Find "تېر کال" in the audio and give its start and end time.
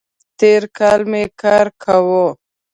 0.39-1.01